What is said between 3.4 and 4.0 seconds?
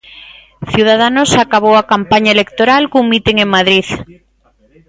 en Madrid.